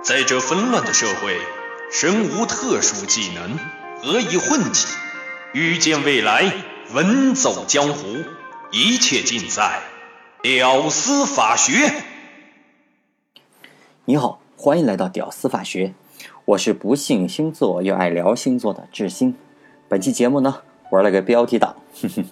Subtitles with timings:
[0.00, 1.36] 在这纷乱的社会，
[1.90, 3.58] 身无特殊技能，
[4.00, 4.86] 何以混迹？
[5.52, 6.52] 预见未来，
[6.94, 8.16] 稳走江湖，
[8.70, 9.80] 一切尽在
[10.40, 11.92] 屌丝法学。
[14.04, 15.94] 你好，欢迎来到屌丝法学，
[16.44, 19.34] 我是不信星座又爱聊星座的志新。
[19.88, 21.74] 本期节目呢，玩了个标题党，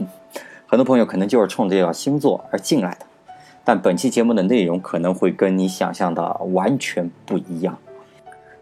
[0.67, 3.06] 很多朋友可能就是冲着要星座而进来的。
[3.69, 6.23] 但本期节目的内容可能会跟你想象的
[6.53, 7.77] 完全不一样。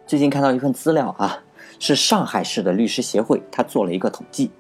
[0.07, 1.41] 最近看到一份资料啊，
[1.79, 4.51] 是上海市的律师协会，他做了一个统计。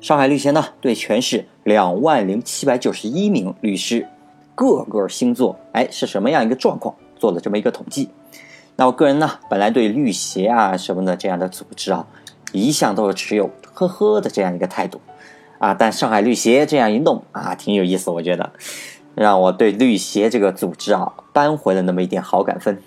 [0.00, 4.08] 上海律协呢，对全市两万零七百九十一名律师，
[4.56, 8.10] 各个星座哎是什么样一个状况，做了这么一个统计。
[8.74, 12.08] 那我个人呢，本来对律协啊什么的这样的组织啊，
[12.50, 15.00] 一向都是持有呵呵的这样一个态度
[15.60, 15.72] 啊。
[15.72, 18.52] 但上海律协这样一弄啊，挺有意思，我觉得。
[19.14, 22.78] 让我对律协这个组织啊扳回了那么一点好感分。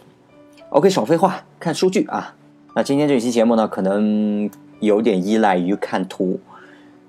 [0.69, 2.35] OK，少废话，看数据啊。
[2.75, 6.39] 那今天这期节目呢，可能有点依赖于看图。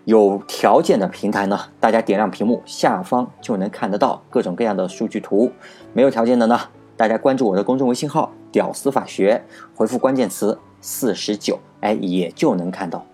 [0.04, 5.50] 有条件的平台呢，大家点亮屏幕下方就能看得到各种各样的数据图。
[5.92, 6.60] 没有条件的呢，
[6.96, 9.42] 大家关注我的公众微信号“屌丝法学”，
[9.74, 13.04] 回复关键词“四十九”，哎，也就能看到。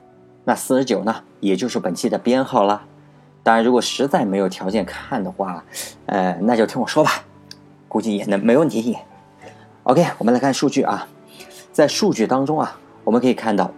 [0.44, 2.82] 那四十九呢，也就是本期的编号了。
[3.44, 5.64] 当然，如果实在没有条件看的话，
[6.06, 7.24] 呃，那就听我说吧，
[7.88, 8.96] 估计也能没问题。
[9.82, 11.08] OK，我们来看数据啊，
[11.72, 13.72] 在数据当中啊，我们可以看到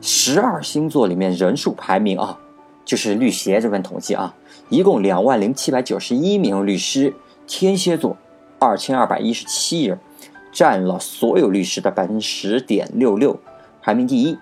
[0.00, 2.36] 十二星座里面人数排名啊，
[2.84, 4.34] 就是律协这份统计啊，
[4.70, 7.14] 一共两万零七百九十一名律师，
[7.46, 8.16] 天蝎座
[8.58, 10.00] 二千二百一十七人，
[10.50, 13.38] 占了所有律师的百分之十点六六，
[13.80, 14.36] 排名第一。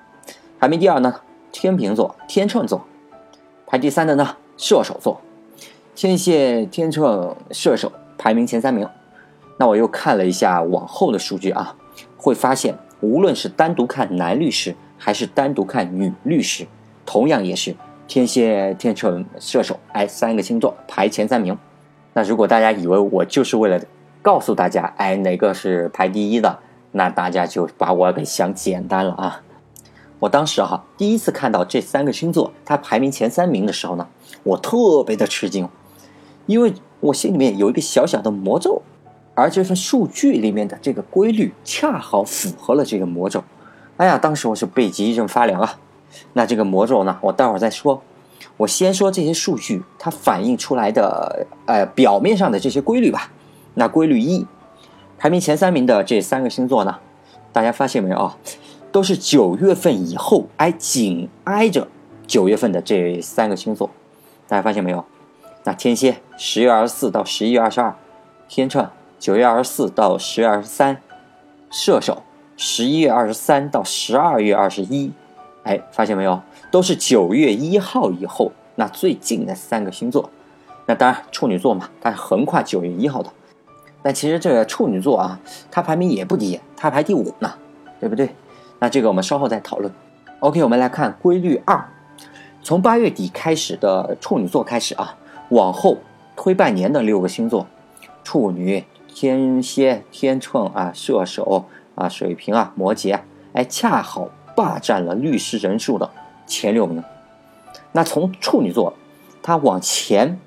[0.58, 1.20] 排名第二呢，
[1.52, 2.86] 天秤座、天秤座，
[3.66, 4.34] 排第三的呢。
[4.56, 5.20] 射手座，
[5.94, 8.88] 天蝎、天秤、射手排名前三名。
[9.58, 11.76] 那我又看了一下往后的数据啊，
[12.16, 16.66] 会发现无论是单独看男律师，还是单独看女律师，
[17.06, 17.76] 同样也是
[18.08, 21.56] 天蝎、天秤、射手，哎，三个星座排前三名。
[22.12, 23.80] 那如果大家以为我就是为了
[24.22, 26.58] 告诉大家，哎，哪个是排第一的，
[26.92, 29.42] 那大家就把我给想简单了啊。
[30.24, 34.08] 我当时哈第一次看到这三个星座它排名前三名的时候呢，
[34.42, 35.68] 我特别的吃惊，
[36.46, 38.80] 因为我心里面有一个小小的魔咒，
[39.34, 43.44] 而这份数据里面的这个规律恰好符合了这个魔咒。
[43.98, 45.78] 哎呀，当时我是背脊一阵发凉啊。
[46.32, 48.00] 那这个魔咒呢，我待会儿再说。
[48.56, 53.30] 我先说这些数据它反映出来的呃表面上的这些规律吧。
[53.74, 54.46] 那规律一，
[55.18, 56.96] 排名前三名的这三个星座呢，
[57.52, 58.38] 大家发现没有啊？
[58.94, 61.88] 都是九月份以后，挨紧挨着
[62.28, 63.90] 九月份的这三个星座，
[64.46, 65.04] 大家发现没有？
[65.64, 67.92] 那天蝎十月二十四到十一月二十二，
[68.48, 68.88] 天秤
[69.18, 71.02] 九月二十四到十月二十三，
[71.72, 72.22] 射手
[72.56, 75.10] 十一月二十三到十二月二十一，
[75.64, 76.40] 哎，发现没有？
[76.70, 80.30] 都是九月一号以后，那最近的三个星座。
[80.86, 83.28] 那当然，处女座嘛，它是横跨九月一号的。
[84.04, 87.52] 但其实这个处女座啊，它排名也不低，它排第五呢，
[87.98, 88.30] 对不对？
[88.78, 89.92] 那这个我们稍后再讨论。
[90.40, 91.88] OK，我们来看规律二，
[92.62, 95.16] 从八月底开始的处女座开始啊，
[95.48, 95.98] 往后
[96.36, 97.66] 推半年的六个星座：
[98.22, 101.64] 处女、天蝎、天秤啊、射手
[101.94, 103.20] 啊、水瓶啊、摩羯，
[103.54, 106.10] 哎，恰好霸占了律师人数的
[106.46, 107.02] 前六名。
[107.92, 108.94] 那从处女座，
[109.42, 110.38] 它往前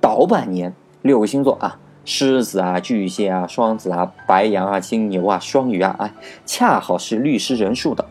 [0.00, 1.78] 倒半年六个星座啊。
[2.04, 6.12] 狮子啊，巨蟹啊，双子啊，白羊啊，金牛啊，双鱼啊，哎，
[6.46, 8.04] 恰好是律师人数的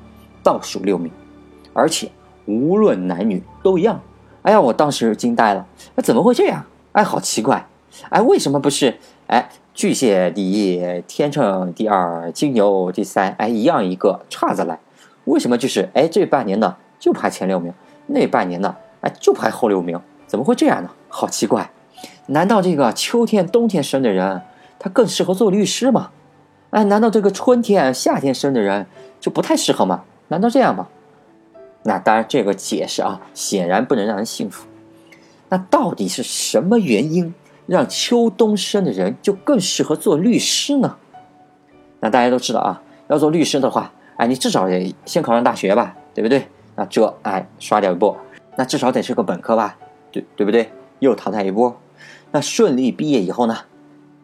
[0.44, 1.11] 倒数六名，
[1.73, 2.11] 而且
[2.45, 3.99] 无论男女都一样。
[4.41, 6.66] 哎呀，我当时惊呆了，那怎么会这样？
[6.94, 7.67] 哎，好奇怪，
[8.09, 8.97] 哎，为什么不是？
[9.28, 14.79] 哎，巨蟹第一，天秤第二，金牛第三，哎，一样一个岔子来，
[15.25, 17.73] 为什么就是哎这半年呢就排前六名，
[18.07, 19.99] 那半年呢哎就排后六名？
[20.25, 20.89] 怎么会这样呢？
[21.09, 21.69] 好奇怪。
[22.31, 24.44] 难道这个秋天、冬天生的人，
[24.78, 26.11] 他更适合做律师吗？
[26.70, 28.85] 哎，难道这个春天、夏天生的人
[29.20, 30.03] 就不太适合吗？
[30.28, 30.87] 难道这样吗？
[31.84, 34.67] 那当然，这个解释啊，显然不能让人信服。
[35.49, 37.34] 那到底是什么原因
[37.66, 40.97] 让秋冬生的人就更适合做律师呢？
[41.99, 46.47] 那大家都知道啊，要做律师的话，哎，你至少得先考上大学吧，对不对？
[46.76, 48.16] 那这哎，刷掉一波，
[48.55, 49.76] 那至少得是个本科吧，
[50.11, 50.72] 对对不对？
[50.99, 51.76] 又淘汰一波。
[52.31, 53.58] 那顺利毕业以后呢？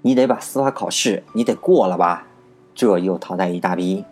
[0.02, 2.28] 你得把司法考试，你得过了吧？
[2.76, 4.06] 这又淘汰一大批。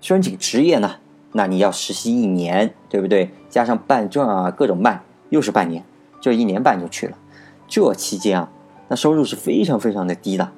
[0.00, 0.96] 申请职业呢？
[1.32, 3.30] 那你要实习一年，对不对？
[3.48, 5.82] 加上办证啊，各种办，又是半年，
[6.20, 7.16] 这一年半就去了。
[7.66, 8.50] 这期间啊，
[8.88, 10.52] 那收入是非常非常的低的。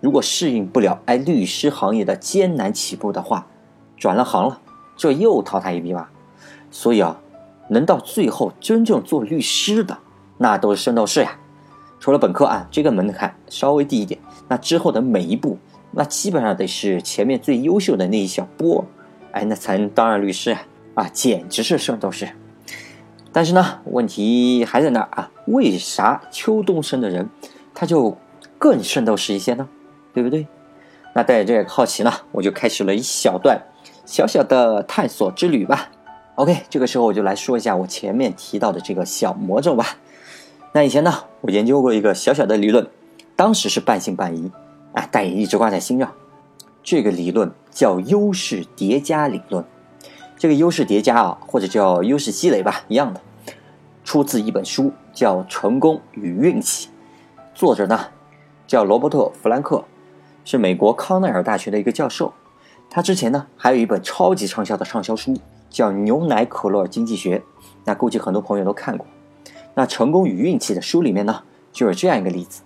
[0.00, 3.46] 如果适应不了哎律师行业的艰难起步的话，
[3.96, 4.60] 转了行了，
[4.98, 6.10] 这又淘汰一批吧。
[6.70, 7.18] 所以啊，
[7.70, 9.96] 能到最后真正做律师的，
[10.36, 11.38] 那都是圣斗士呀。
[12.00, 15.58] 除了本科啊，这个门槛稍微低一点，那之后的每一步，
[15.90, 18.84] 那基本上得是前面最优秀的那一小波，
[19.32, 20.56] 哎，那才能当上律师！
[20.94, 22.28] 啊，简直是圣斗士。
[23.32, 27.28] 但是呢，问题还在那儿啊，为啥秋冬生的人
[27.74, 28.16] 他就
[28.58, 29.68] 更圣斗士一些呢？
[30.12, 30.46] 对不对？
[31.14, 33.60] 那带着这个好奇呢，我就开始了一小段
[34.06, 35.90] 小小的探索之旅吧。
[36.36, 39.96] OK，这个时候我就来说一下我前面提到的这个小魔咒吧。
[40.72, 42.88] 那以前呢，我研究过一个小小的理论，
[43.34, 44.50] 当时是半信半疑，
[44.92, 46.12] 啊，但也一直挂在心上。
[46.82, 49.64] 这个理论叫优势叠加理论。
[50.36, 53.20] 这个优势叠加啊，或者叫优势积累吧，一样的，
[54.04, 56.88] 出自一本书，叫《成功与运气》，
[57.54, 58.06] 作者呢
[58.66, 59.84] 叫罗伯特·弗兰克，
[60.44, 62.34] 是美国康奈尔大学的一个教授。
[62.90, 65.34] 他之前呢还有一本超级畅销的畅销书，
[65.68, 67.38] 叫《牛奶可乐经济学》，
[67.84, 69.06] 那估计很多朋友都看过。
[69.78, 72.62] 那成功与运气的书里面呢，就有这样一个例子，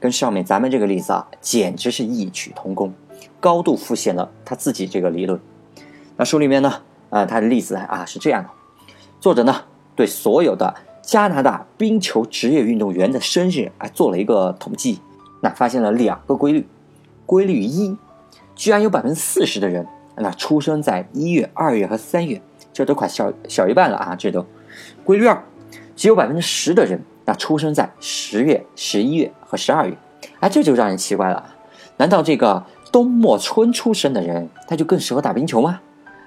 [0.00, 2.94] 跟上面咱们这个例子啊，简直是异曲同工，
[3.38, 5.38] 高度复现了他自己这个理论。
[6.16, 6.80] 那书里面呢，
[7.10, 8.48] 啊，他的例子啊是这样的，
[9.20, 9.54] 作者呢
[9.94, 15.00] 对所有的加拿大冰球职业运动员的生日啊做了一个统计，
[15.42, 16.66] 那发现了两个规律，
[17.26, 17.94] 规律一，
[18.54, 22.40] 居然有百分之四十的人，那出生在一月、二月和三月，
[22.72, 24.46] 这都快小小一半了啊，这都，
[25.04, 25.44] 规律二。
[25.96, 29.96] 只有百分之十的人，那出生在十月、十一月和十二月，
[30.40, 31.54] 哎，这就让人奇怪了。
[31.96, 35.80] 难道这个冬末春出生的人，他就更适合打冰球吗？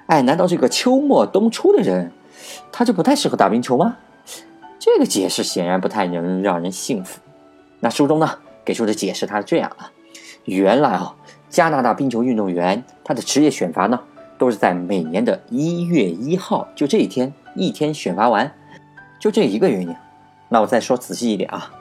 [0.08, 2.12] 哎，难道这个秋末冬初的人，
[2.72, 3.98] 他就不太适合打冰球吗？
[4.80, 7.20] 这个解释显然不太能让人信服。
[7.82, 9.92] 那书中呢给出的解释，他是这样啊：
[10.46, 11.16] 原来啊，
[11.50, 14.00] 加拿大冰球运动员他的职业选拔呢，
[14.38, 18.54] 都是在每年的一月一号，就这一天，一天选拔完。
[19.20, 19.96] 就这一个原因，
[20.50, 21.72] 那我再说仔细一点啊。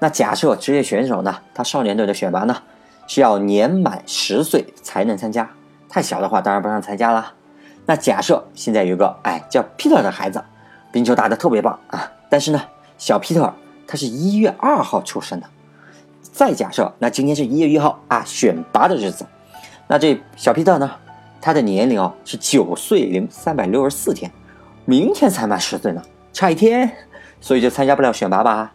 [0.00, 2.62] 那假设职业选手呢，他少年队的选拔呢，
[3.06, 5.48] 是要年满十岁才能参加，
[5.88, 7.34] 太小的话当然不让参加了。
[7.86, 10.42] 那假设现在有个哎叫 Peter 的孩子，
[10.92, 12.62] 冰球打得特别棒啊，但是呢，
[12.98, 13.52] 小 Peter
[13.86, 15.46] 他是一月二号出生的。
[16.20, 19.26] 再假设那今天是一月一号啊，选拔的日子，
[19.86, 20.90] 那这小 Peter 呢，
[21.40, 24.30] 他的年龄哦是九岁零三百六十四天，
[24.84, 26.02] 明天才满十岁呢。
[26.32, 26.90] 差一天，
[27.40, 28.72] 所以就参加不了选拔吧。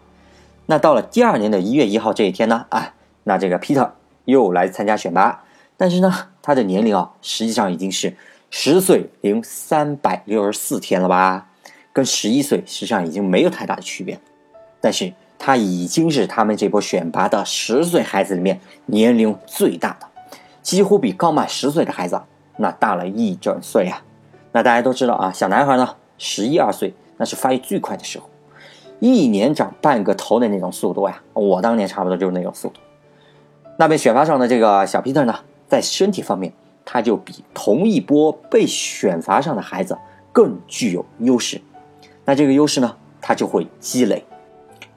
[0.68, 2.65] 那到了第二年的一月一号这一天呢？
[2.69, 2.94] 啊，
[3.24, 3.89] 那这个 Peter
[4.25, 5.44] 又来参加选拔，
[5.75, 8.15] 但是呢，他的年龄啊，实际上已经是
[8.51, 11.48] 十岁零三百六十四天了吧？
[11.92, 14.19] 跟十一岁实际上已经没有太大的区别。
[14.80, 20.07] 但是他已经是他们这波选拔的十岁孩子里面年龄最大的，
[20.62, 22.21] 几乎比刚满十岁的孩子
[22.57, 24.03] 那大了一整岁啊。
[24.51, 26.94] 那大家都知道啊，小男孩呢，十一二岁。
[27.18, 28.30] 那是发育最快的时候，
[29.00, 31.22] 一年长半个头的那种速度呀！
[31.34, 32.80] 我当年差不多就是那种速度。
[33.78, 35.36] 那被选拔上的这个小皮特呢，
[35.68, 36.54] 在身体方面，
[36.86, 39.98] 他就比同一波被选拔上的孩子
[40.31, 41.62] 更具有优势。
[42.25, 44.24] 那这个优势呢，他就会积累。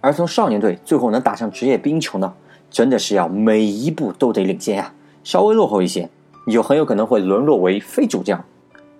[0.00, 2.32] 而从少年队最后能打上职业冰球呢，
[2.70, 4.94] 真的是要每一步都得领先呀！
[5.24, 6.08] 稍微落后一些，
[6.46, 8.42] 你就很有可能会沦落为非主将。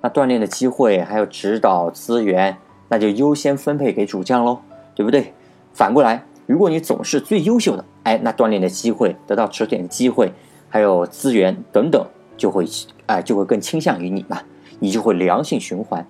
[0.03, 2.57] 那锻炼的机会还有指导资源。
[2.91, 4.59] 那就优先分配给主将喽，
[4.95, 5.33] 对不对？
[5.73, 10.33] 反过来，如果你总是最优秀的，哎，那锻炼的机会、得到指点的机会，
[10.69, 12.05] 还有资源等等，
[12.37, 12.67] 就会
[13.07, 14.43] 哎就会更倾向于你嘛，
[14.81, 16.05] 你就会良性循环。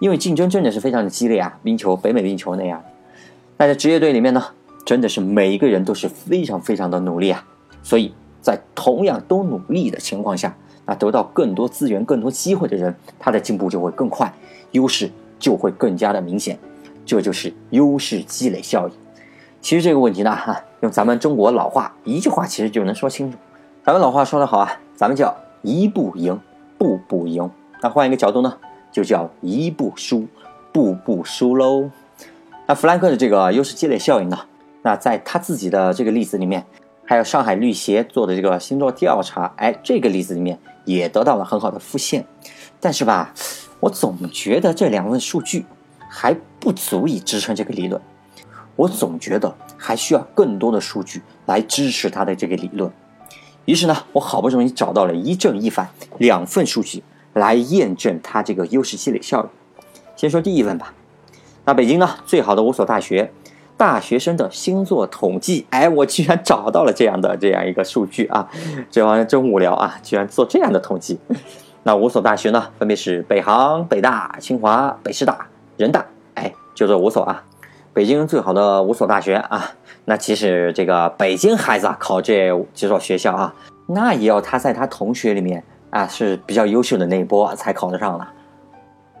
[0.00, 2.84] 因为竞争真的是非常的激烈啊，冰球、北美冰球那样。
[3.56, 4.44] 那在职业队里面呢，
[4.84, 7.44] 真的是每一个人都是非常非常的努力啊，
[7.82, 10.54] 所以在同样都努力的情况下，
[10.84, 14.32] 那得到更多资源、更多机会的人，他的进步就会更快，
[14.72, 15.10] 优势。
[15.38, 16.58] 就会更加的明显，
[17.06, 18.94] 这就是优势积累效应。
[19.60, 23.36] 其实这个问题呢，哈，用咱们中国老话一句话其实就能说清楚。
[23.84, 26.38] 咱们老话说得好啊，咱们叫一步赢，
[26.78, 27.50] 步步赢。
[27.82, 28.56] 那换一个角度呢，
[28.92, 30.26] 就叫一步输，
[30.72, 31.90] 步步输喽。
[32.66, 34.38] 那弗兰克的这个优势积累效应呢，
[34.82, 36.64] 那在他自己的这个例子里面，
[37.04, 42.24] 还有上海律协做的这个星座调查，哎，这个例子里面也得到了很好的复现。
[42.78, 43.34] 但是吧。
[43.80, 45.64] 我总觉得这两份数据
[46.08, 48.00] 还不足以支撑这个理论，
[48.76, 52.90] 我总觉得还需要更多的数据来支持他的这个理论。
[53.66, 57.02] 于是呢，我好不容易找到了一正一反两份数据
[57.34, 59.48] 来验证他这个优势积累效应。
[60.16, 60.94] 先说第一份吧。
[61.64, 63.30] 那北京呢最好的五所大学，
[63.76, 65.66] 大学生的星座统计。
[65.68, 68.48] 哎，我居然找到了这样的这样一个数据啊！
[68.90, 71.18] 这玩意真无聊啊，居然做这样的统计。
[71.88, 75.46] 那五所大学呢，分别是北航、北大、清华、北师大、
[75.78, 76.04] 人大。
[76.34, 77.42] 哎，就这五所啊。
[77.94, 79.72] 北京最好的五所大学啊，
[80.04, 83.54] 那其实这个北京孩子啊，考这几所学校啊，
[83.86, 88.26] 那也要他在他同学里面啊是比较优秀的那一波才考得上的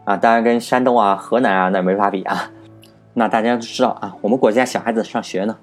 [0.04, 0.18] 啊。
[0.18, 2.50] 当然跟山东啊、河南啊那没法比啊。
[3.14, 5.56] 那大家都知道啊，我们国家小孩子上学呢，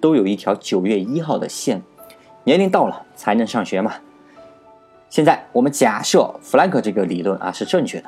[0.00, 1.82] 都有一条九月一号的线，
[2.44, 3.94] 年龄到了才能上学嘛。
[5.12, 8.06] 现在我们假设弗兰克这个理论啊是正确的，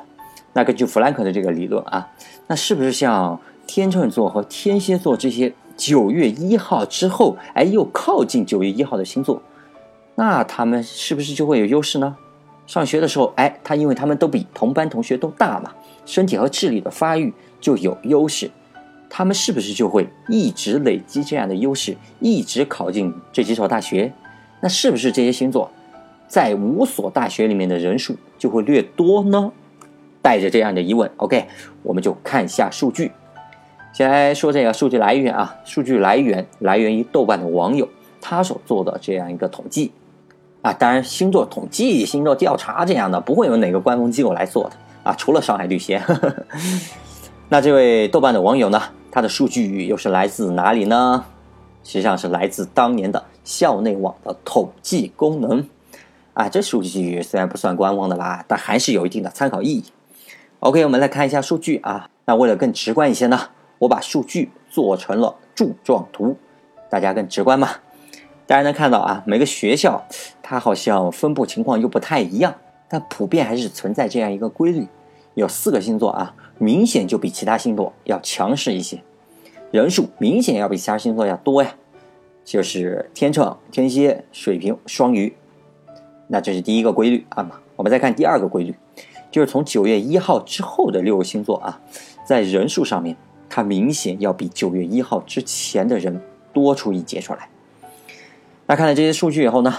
[0.53, 2.09] 那根据弗兰克的这个理论啊，
[2.47, 3.39] 那是不是像？
[3.67, 9.41] 天秤座和天蝎座这些九月一号之后，哎，又靠近九月一号的星座，
[10.13, 12.15] 那他们是不是就会有优势呢？
[12.67, 15.71] 上学的时候，哎，他因为他们都比同班同学都大嘛，
[16.05, 18.49] 身体和智力的发育就有优势，
[19.09, 24.13] 他们是不是就会一直累积这样的优势，一直考进这几所大学？
[24.61, 25.71] 那是不是这些星座
[26.27, 29.51] 在五所大学里面的人数就会略多呢？
[30.21, 31.45] 带着这样的疑问，OK，
[31.83, 33.11] 我们就看一下数据。
[33.93, 37.87] 先来说这个数据来源啊，数据来源来源于豆瓣的网友
[38.19, 39.91] 他所做的这样一个统计
[40.63, 44.71] 啊，当然星座统计、星座调查这样的不会有哪个官方机构来做的
[45.03, 46.01] 啊，除了上海绿协。
[47.47, 51.23] 那这位豆瓣的网友呢，他的数据又是来自哪里呢？
[51.83, 55.63] 实际上是来自当年的校内网的统计功能
[56.35, 56.47] 啊。
[56.47, 59.83] 这数据虽然不算官方的啦，但还是有一定的参考意义。
[60.59, 62.07] OK，我们来看一下数据啊。
[62.25, 63.49] 那为了更直观一些呢？
[63.79, 66.37] 我把数据做成了柱状图，
[66.89, 67.69] 大家更直观嘛？
[68.47, 70.05] 大家能看到啊，每个学校
[70.41, 72.55] 它好像分布情况又不太一样，
[72.87, 74.87] 但普遍还是存在这样一个规律：
[75.33, 79.03] 有四个星座啊，明显就比其他星座要强势一些，
[79.71, 81.75] 人数明显要比其他星座要多呀。
[82.43, 85.35] 就是天秤、天蝎、水瓶、双鱼。
[86.27, 87.61] 那这是第一个规律啊。
[87.75, 88.75] 我们再看第二个规律，
[89.31, 91.79] 就是从九月一号之后的六个星座啊，
[92.27, 93.15] 在人数上面。
[93.47, 96.19] 它明显要比九月一号之前的人
[96.51, 97.47] 多出一截出来。
[98.65, 99.73] 那看了这些数据以后呢，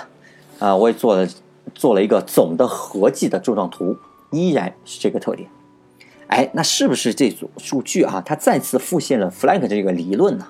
[0.60, 1.28] 啊，我也做了
[1.74, 3.94] 做了一个总的合计的柱状图，
[4.30, 5.46] 依然是这个特点。
[6.28, 10.46] 哎，那是不是这组数据啊，它再次复现了 Flank 这个理论呢？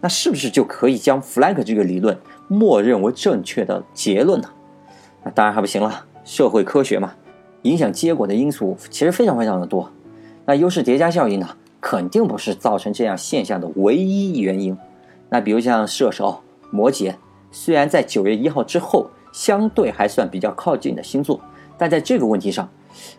[0.00, 2.18] 那是不是就可以将 Flank 这个理论
[2.48, 4.50] 默认为正确的结论呢？
[5.24, 7.14] 那当然还不行了，社会科学嘛，
[7.62, 9.90] 影响结果的因素其实非常非常的多。
[10.46, 11.48] 那优势叠加效应呢？
[11.80, 14.76] 肯定不是造成这样现象的唯一原因。
[15.28, 17.14] 那比如像射手、摩羯，
[17.52, 21.40] 虽然在九月一号之后相对还算比较靠近的星座，
[21.76, 22.68] 但在这个问题上，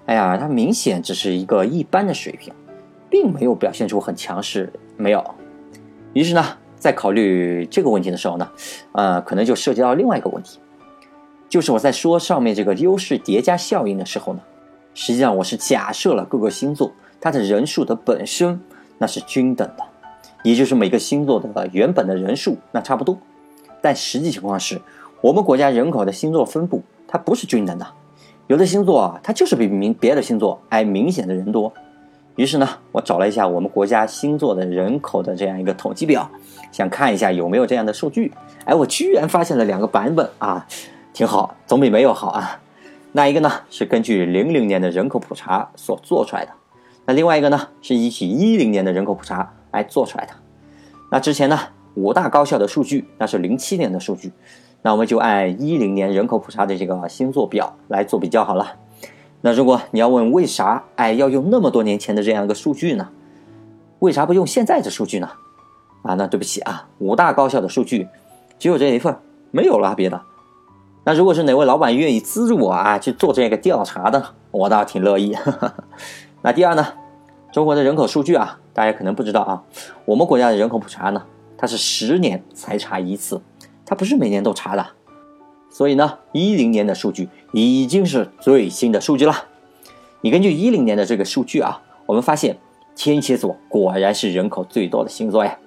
[0.08, 2.54] 哎呀，它明显只是一个一般的水平，
[3.10, 4.74] 并没有表现出很强势。
[4.98, 5.24] 没有。
[6.14, 6.44] 于是呢，
[6.76, 8.50] 在考虑这个问题的时候呢，
[8.92, 10.60] 呃，可能就涉及到另外一个问题，
[11.50, 14.40] 就是我在说上面这个优势叠加效应的时候呢，
[14.94, 16.92] 实际上我是假设了各个星座。
[17.22, 18.62] 它的人数的本身
[18.98, 19.84] 那是均等的，
[20.42, 23.18] 也就是每个星座的原本的人数那差不多。
[23.82, 24.82] 但实际情况是，
[25.20, 27.86] 我们国家人口的星座分布它不是均等的，
[28.48, 31.74] 有的星座啊它就是比明别的星座哎明显的人多。
[32.38, 36.32] 于是呢，我找了一下我们国家星座的人口的这样一个统计表，
[36.72, 38.32] 想看一下有没有这样的数据。
[38.64, 40.66] 哎，我居然发现了两个版本啊，
[41.14, 42.60] 挺好，总比没有好啊。
[43.12, 46.52] 那一个呢是根据零零年的人口普查所做出来的。
[47.06, 50.34] 那另外一个呢，是一起一零年的人口普查来做出来的。
[51.12, 51.60] 那之前呢，
[51.96, 54.32] 五大高校的数据那是零七年的数据，
[54.84, 58.76] 那我们就按一零年人口普查的这个星座表来做比较好了。
[59.42, 63.10] 那如果你要问为啥，哎，要用那么多年前的这样一个数据呢？
[63.98, 65.32] 为啥不用现在的数据呢？
[66.04, 68.08] 啊，那对不起啊，五大高校的数据
[68.60, 69.18] 只有这一份，
[69.50, 70.22] 没有了别的。
[71.10, 75.36] 那如果是哪位老板愿意资助我啊去做这个调查的，我倒挺乐意。
[76.44, 76.86] 那第二呢？
[77.52, 79.64] 中国的人口数据啊，大家可能不知道啊。
[80.06, 81.24] 我们国家的人口普查呢，
[81.58, 83.42] 它是十年才查一次，
[83.88, 84.86] 它不是每年都查的。
[85.72, 89.34] 所以呢，一零年的数据已经是最新的数据了。
[90.22, 92.56] 你根据一零年的这个数据啊，我们发现
[92.96, 95.58] 天蝎座果然是人口最多的星座呀，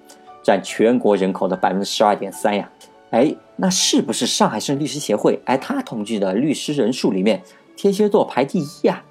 [0.41, 2.71] 占全国人口的百分之十二点三呀。
[3.11, 7.41] 哎，那是不是上海市律师协会哎，他统计的律师人数里面，
[7.77, 9.05] 天蝎座排第一呀？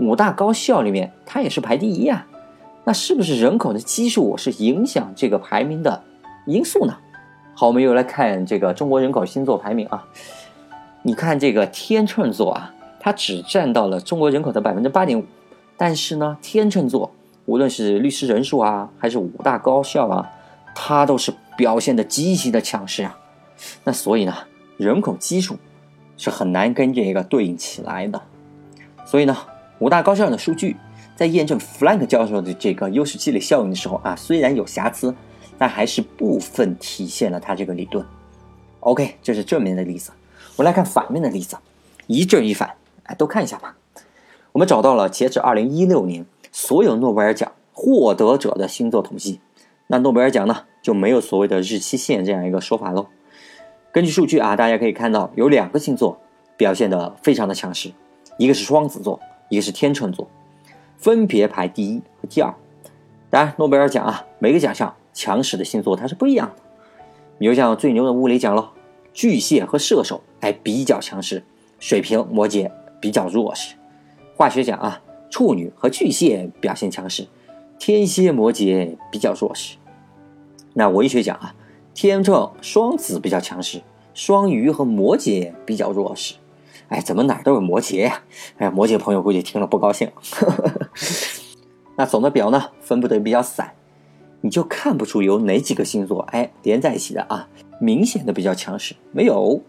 [0.00, 2.26] 五大高校里面，他也是排第一呀。
[2.84, 6.02] 那是不是人口的基数是影响这个排名的
[6.46, 6.96] 因素呢？
[7.54, 10.06] 好，我们又来看这个中国人口星座排名啊。
[11.02, 15.24] 你看这个天秤座啊，它只占到了中国人口的百分之八点五。
[15.76, 17.12] 但是呢，天秤座
[17.44, 20.30] 无论是律师人数啊，还是五大高校啊，
[20.74, 23.14] 它都是表现的极其的强势啊。
[23.84, 24.34] 那所以呢，
[24.76, 25.56] 人口基数
[26.16, 28.20] 是很难跟这个对应起来的。
[29.06, 29.36] 所以呢，
[29.78, 30.76] 五大高校的数据
[31.16, 35.14] 在验证弗兰克教授的这个优势积累效应的时候啊，虽然有瑕疵，
[35.56, 38.04] 但还是部分体现了他这个理论。
[38.80, 40.12] OK，这是正面的例子。
[40.56, 41.56] 我们来看反面的例子，
[42.06, 42.74] 一正一反，
[43.04, 43.76] 哎，都看一下吧。
[44.52, 49.40] 我们找到了截止二零一六年所有诺贝尔奖获得者的星座统计。
[49.88, 53.08] 那诺贝尔奖呢，就没有所谓的日期线这样一个说法喽。
[53.98, 56.20] 根据数据啊，大家可以看到有两个星座
[56.56, 57.90] 表现的非常的强势，
[58.36, 60.30] 一个是双子座，一个是天秤座，
[60.96, 62.54] 分别排第一和第二。
[63.28, 66.62] 当然，诺贝尔奖啊，每个奖项强势的星座它是不一样的。
[67.40, 68.68] 比如像最牛的物理奖喽，
[69.12, 71.42] 巨蟹和射手哎比较强势，
[71.80, 73.74] 水瓶、摩羯比较弱势。
[74.36, 77.26] 化学奖啊，处女和巨蟹表现强势，
[77.80, 79.76] 天蝎、摩羯比较弱势。
[80.74, 81.52] 那文学奖啊。
[82.00, 83.82] 天秤、双子比较强势，
[84.14, 86.36] 双鱼和摩羯比较弱势。
[86.86, 88.22] 哎，怎么哪儿都有摩羯呀？
[88.58, 90.08] 哎，摩羯朋友估计听了不高兴。
[91.98, 93.72] 那总的表呢，分布的比较散，
[94.42, 97.48] 你就看不出有哪几个星座哎连在一起的啊，
[97.80, 99.60] 明显的比较强势，没有，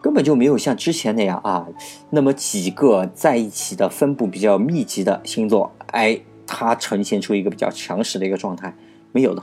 [0.00, 1.66] 根本就没有像之前那样啊，
[2.10, 8.76] 那么几个在一起的分布比较密集的星座，哎，它呈现出一个比较强势的一个状态，
[9.10, 9.42] 没有的。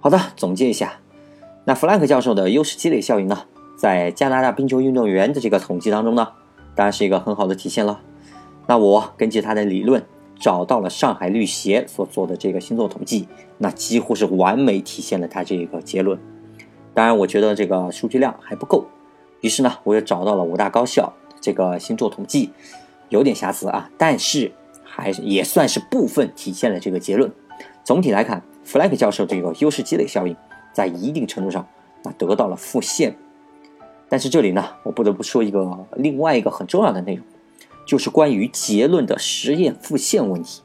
[0.00, 0.98] 好的，总结一下。
[1.64, 3.44] 那弗兰克教授的优势积累效应呢，
[3.76, 6.28] 在加拿大冰球运动员的这个统计当中呢，
[6.74, 8.00] 当然是一个很好的体现了。
[8.66, 10.04] 那我根据他的理论，
[10.38, 13.28] 找到了上海绿协所做的这个星座统计，
[13.58, 16.18] 那几乎是完美体现了他这个结论。
[16.94, 18.86] 当然，我觉得这个数据量还不够，
[19.40, 22.50] 于是呢，我又找到了五大高校这个星座统计，
[23.08, 24.50] 有点瑕疵啊，但是
[24.82, 27.30] 还也算是部分体现了这个结论。
[27.84, 30.36] 总体来看，弗兰克教授这个优势积累效应。
[30.72, 31.66] 在一定程度上，
[32.02, 33.16] 那得到了复现，
[34.08, 37.24] 但是这里呢，我不得不说一个另外一个很重要的内容，
[37.86, 40.62] 就是关于结论的实验复现问题。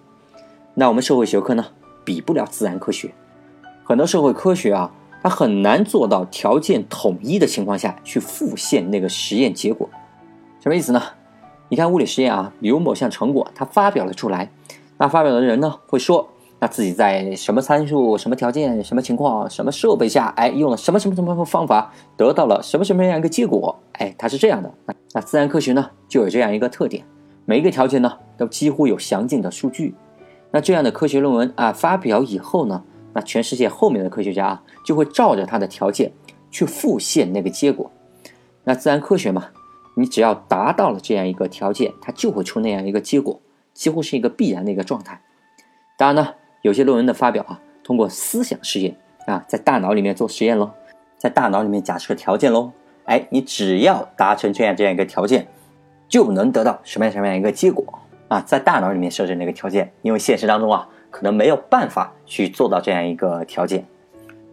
[0.75, 1.65] 那我们社会学科呢，
[2.05, 3.13] 比不了自然科学，
[3.83, 4.91] 很多社会科学啊，
[5.21, 9.89] 它很难做到条件统一的情况下去复现那个实验结果。
[10.61, 11.01] 什么意思呢？
[11.69, 14.49] 你看物理实验啊，比如某项成果，它发表了出来，
[14.97, 16.29] 那发表的人呢，会说。
[16.59, 23.79] 那自己在什么参数、什么条件、什么情况、什么设备下，哎，用了什么什么什么方法，得到了什么什么样一个结果？
[23.93, 24.73] 哎，它是这样的。
[25.13, 27.05] 那自然科学呢，就有这样一个特点，
[27.45, 29.93] 每一个条件呢，都几乎有详尽的数据。
[30.49, 36.11] 那这样的科学论文啊，发表以后呢，那全世界后面的科学家啊，就会照着它的条件
[36.49, 37.91] 去复现那个结果。
[38.63, 39.45] 那自然科学嘛，
[39.95, 43.39] 你只要达到了这样一个条件，它就会出那样一个结果，
[43.75, 45.21] 几乎是一个必然的一个状态。
[45.99, 46.33] 当然呢。
[46.67, 48.93] 有些论文的发表啊，通过思想实验
[49.25, 50.69] 啊，在大脑里面做实验喽，
[51.17, 52.73] 在大脑里面假设条件喽，
[53.05, 55.47] 哎，你只要达成这样这样一个条件，
[56.09, 57.85] 就能得到什么样什么样一个结果
[58.27, 63.85] 啊，在大脑里面设置那个条件，因为现实当中啊，可能没有办法去做到这样一个条件，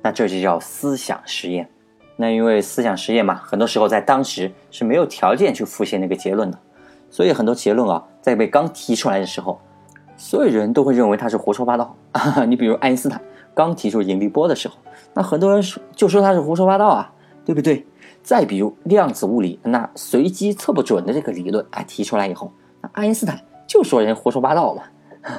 [0.00, 1.68] 那这就叫思想实验。
[2.14, 6.58] 那因为思想实验嘛，很多时候在当时是没有条件去复现那个结论的，
[7.10, 9.60] 所以很多结论啊，在被刚提出来的时候。
[10.24, 12.42] 所有人都会认为他是胡说八道啊！
[12.48, 13.20] 你比如爱因斯坦
[13.52, 14.76] 刚提出引力波的时候，
[15.12, 17.12] 那很多人说就说他是胡说八道啊，
[17.44, 17.86] 对不对？
[18.22, 24.84] 再比如量子物理，那随机测不准的这个理论哎提出来以后，那爱因斯坦就说人胡说八道嘛。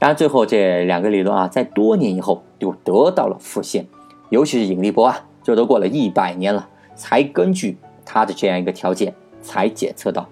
[0.00, 3.86] 当然，最后这两个理论啊，在多年以后又得到了复现，
[4.30, 10.28] 尤其是引力波啊，这都过了一百年了，才根据它的这样一个条件才检测到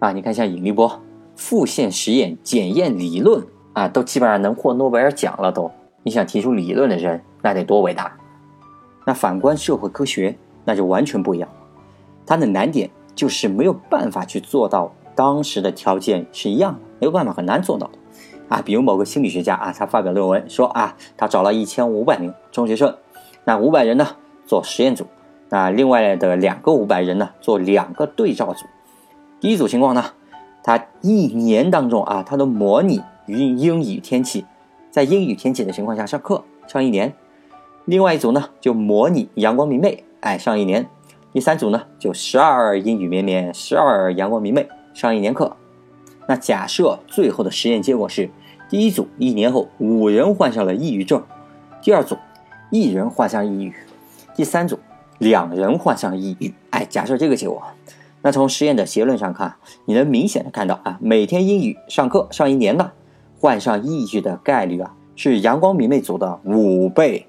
[0.00, 0.10] 啊。
[0.10, 1.00] 你看，像引力波。
[1.36, 5.50] 复现实验检验理论啊，都基本上能获诺贝尔奖了。
[5.50, 5.70] 都，
[6.02, 8.16] 你想提出理论的人，那得多伟大！
[9.04, 11.56] 那反观社会科学，那就完全不一样了。
[12.26, 17.90] 它的难点就是没有办法去做到当时的条件是一样的，没有办法，很难做到
[18.48, 18.62] 啊。
[18.62, 22.96] 比如某个心理学家啊，他发表论文说啊，他找了一千五百名中学生，
[23.44, 24.06] 那五百人呢
[24.46, 25.06] 做实验组，
[25.48, 28.66] 那另外的两个五百人呢做两个对照组。
[29.40, 30.04] 第一组情况呢？
[30.62, 34.44] 他一年当中啊，他都模拟英英语天气，
[34.90, 37.12] 在阴雨天气的情况下上课上一年。
[37.84, 40.88] 另外一组呢，就模拟阳光明媚，哎，上一年。
[41.32, 45.56] 第三组呢，就十二阴雨绵绵，十二阳光明媚，上一年课。
[46.28, 48.30] 那假设最后的实验结果是，
[48.68, 51.22] 第一组一年后五人患上了抑郁症，
[51.80, 52.16] 第二组
[52.70, 53.74] 一人患上抑郁，
[54.36, 54.78] 第三组
[55.18, 56.54] 两人患上抑郁。
[56.70, 57.60] 哎，假设这个结果。
[58.22, 62.92] 那从实验的结论上看，你能明显的看到啊，每天英语上课上一年的，
[63.38, 67.26] 患上抑郁的概率啊，是阳光明媚组的五倍。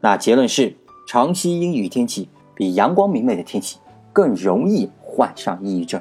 [0.00, 0.76] 那结论是，
[1.08, 3.78] 长期阴雨天气比阳光明媚的天气
[4.12, 6.00] 更容易患上抑郁症。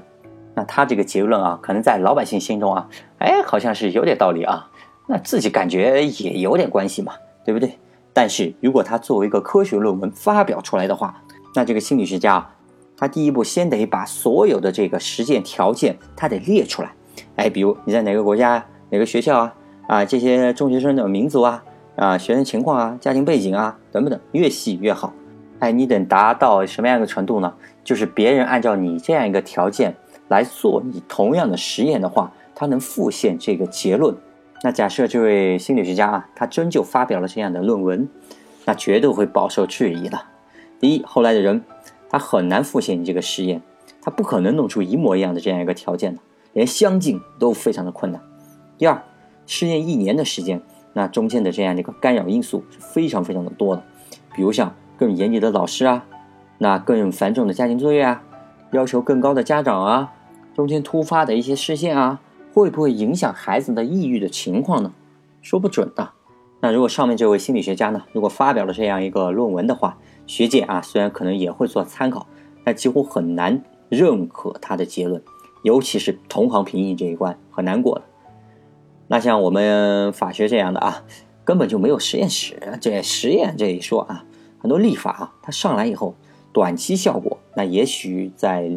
[0.56, 4.70] 那他这个结论啊，可能在老百姓心中啊，哎，好像是有点道理啊。
[5.08, 7.14] 那自己感觉也有点关系嘛，
[7.46, 7.78] 对不对？
[8.14, 11.24] 但是如果他作为一个科学论文发表出来的话，
[11.56, 12.48] 那这个心理学家，
[12.98, 16.94] 他第一步先得把所有的这个实践条件他得列出来。
[17.36, 19.56] 哎，比如你在哪个国家、哪个学校啊，
[19.88, 21.64] 啊，这些中学生的民族啊。
[21.96, 25.14] 啊，学生情况啊，家庭背景啊，等等，越细越好。
[25.60, 27.54] 哎，你等达到什么样一个程度呢？
[27.84, 29.96] 就是别人按照你这样一个条件
[30.28, 34.16] 来做你同样的实验的话，他能复现这个结论。
[34.64, 38.10] 那假设这位心理学家啊，他真就发表了这样的论文，
[38.66, 40.20] 那绝对会饱受质疑的。
[40.80, 41.64] 第一，后来的人
[42.14, 43.60] 他很难复现你这个实验，
[44.00, 46.22] 他不可能弄出一模一样的这样一个条件的，
[46.54, 48.22] 连相近都非常的困难。
[48.78, 49.02] 第二，
[49.48, 50.62] 试验一年的时间。
[50.94, 53.82] 那中间的这样的一个干扰因素是非常非常的多的，
[54.36, 56.06] 比如像更严厉的老师啊，
[56.60, 58.22] 那更繁重的家庭作业啊，
[58.74, 60.14] 要求更高的家长啊，
[60.54, 62.22] 中间突发的一些事件啊，
[62.54, 64.94] 会不会影响孩子的抑郁的情况呢？
[65.42, 66.12] 说不准的。
[66.60, 72.28] 那如果上面这位心理学家呢，如果发表了这样一个论文的话，学界啊虽然可能也会做参考，
[72.64, 75.22] 但几乎很难认可他的结论，
[75.64, 78.06] 尤其是同行评议这一关很难过的。
[79.08, 81.04] 那像我们法学这样的啊，
[81.44, 84.26] 根本就没有实验室，这实验这一说啊，
[84.60, 86.16] 很多立法啊，它上来以后，
[86.52, 88.72] 短期效果那也许在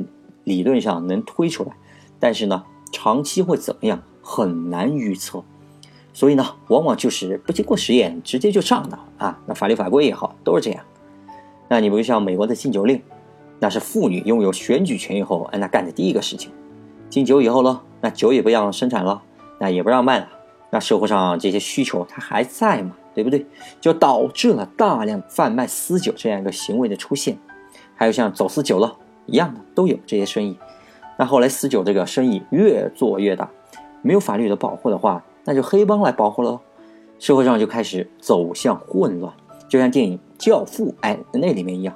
[0.44, 1.72] 理论上能推出来，
[2.18, 5.44] 但是呢，长期会怎么样很难预测，
[6.12, 9.40] 所以呢，往往就是不经过实验直接就上的啊。
[9.46, 10.84] 那法律法规也好，都是这样。
[11.68, 13.02] 那你比如像美国的禁酒令，
[13.58, 16.50] 那是妇女拥有选举权以后，那干的第一个事情，
[17.08, 19.22] 禁酒以后呢，那酒也不让生产了。
[19.58, 20.28] 那也不让卖了，
[20.68, 23.46] 那社会上这些需求它还在嘛，对不对？
[23.80, 27.38] 就导致了大量贩卖私酒这样一个行为的出现，
[27.94, 30.58] 还有像走私酒了一样的都有这些生意。
[31.18, 33.48] 那后来私酒这个生意越做越大，
[34.02, 36.60] 没有法律的保护的话，那就黑帮来保护了，
[37.18, 39.32] 社会上就开始走向混乱，
[39.68, 41.94] 就像电影《教父》哎那里面一样。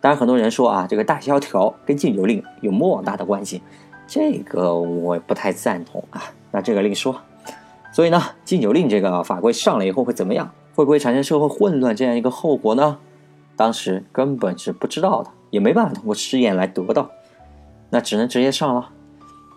[0.00, 3.62] 当然，很多人说啊，这个大萧条跟禁酒令有莫大的关系，
[4.06, 6.22] 这个我不太赞同啊。
[6.50, 7.20] 那这个另说，
[7.92, 10.50] 所以呢，禁酒令这个法规上来以后会怎么样？
[10.74, 12.98] 会不会产生社会混乱这样一个后果呢？
[13.56, 17.10] 当时根本是不知道的，也没办法通过试验来得到，
[17.90, 18.90] 那只能直接上了。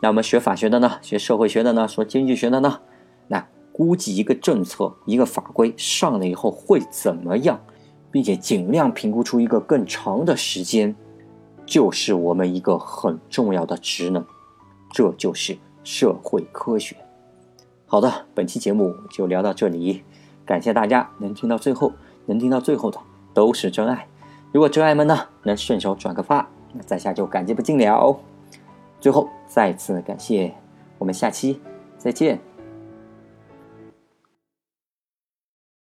[0.01, 2.79] 那我们学法学的呢，学社会学的呢，说经济学的呢，
[3.27, 3.47] 那
[3.77, 7.61] 估计一个政策、一个法规上了以后会怎么样，
[8.11, 10.95] 并且尽量评估出一个更长的时间，
[11.63, 14.25] 就是我们一个很重要的职能，
[14.91, 15.57] 这就是。
[15.83, 16.97] 社会科学，
[17.85, 20.03] 好的，本期节目就聊到这里，
[20.45, 21.93] 感谢大家能听到最后，
[22.25, 22.99] 能听到最后的
[23.33, 24.05] 都是真爱。
[24.51, 28.19] 如果真爱们呢能顺手转个发，那在下就感激不尽了。
[28.99, 30.53] 最后再次感谢，
[30.97, 31.61] 我们下期
[31.97, 32.46] 再见。